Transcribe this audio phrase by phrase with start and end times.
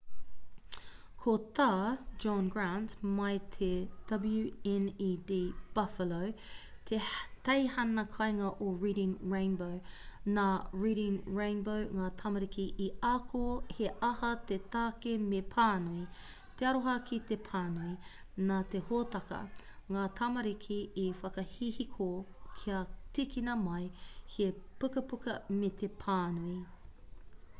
[1.23, 1.65] ko tā
[2.23, 3.67] john grant mai i te
[4.23, 5.33] wned
[5.75, 6.21] buffalo
[6.91, 6.97] te
[7.49, 9.75] teihana kāinga o reading rainbow
[10.39, 10.45] nā
[10.85, 13.43] reading rainbow ngā tamariki i ako
[13.79, 16.01] he aha te take me pānui,...
[16.61, 17.93] te aroha ki te pānui-
[18.49, 19.43] [nā te hōtaka]
[19.97, 22.09] ngā tamariki i whakahihiko
[22.63, 22.81] kia
[23.19, 23.81] tīkina mai
[24.37, 24.49] he
[24.85, 26.59] pukapuka me te pānui.